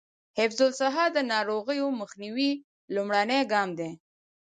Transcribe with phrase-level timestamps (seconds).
[0.37, 2.51] حفظ الصحه د ناروغیو مخنیوي
[2.95, 3.89] لومړنی ګام دی.